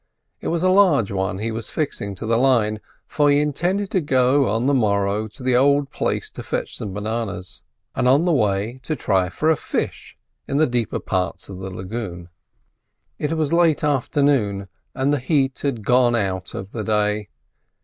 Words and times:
It 0.39 0.47
was 0.47 0.63
a 0.63 0.69
large 0.69 1.11
one 1.11 1.37
he 1.37 1.51
was 1.51 1.69
fixing 1.69 2.15
to 2.15 2.25
the 2.25 2.39
line, 2.39 2.79
for 3.05 3.29
he 3.29 3.39
intended 3.39 3.91
going 4.07 4.49
on 4.49 4.65
the 4.65 4.73
morrow 4.73 5.27
to 5.27 5.43
the 5.43 5.55
old 5.55 5.91
place 5.91 6.31
to 6.31 6.41
fetch 6.41 6.75
some 6.75 6.91
bananas, 6.91 7.61
and 7.95 8.07
on 8.07 8.25
the 8.25 8.33
way 8.33 8.79
to 8.81 8.95
try 8.95 9.29
for 9.29 9.51
a 9.51 9.55
fish 9.55 10.17
in 10.47 10.57
the 10.57 10.65
deeper 10.65 10.97
parts 10.99 11.49
of 11.49 11.59
the 11.59 11.69
lagoon. 11.69 12.29
It 13.19 13.33
was 13.33 13.53
late 13.53 13.83
afternoon, 13.83 14.69
and 14.95 15.13
the 15.13 15.19
heat 15.19 15.59
had 15.59 15.85
gone 15.85 16.15
out 16.15 16.55
of 16.55 16.71
the 16.71 16.83
day. 16.83 17.29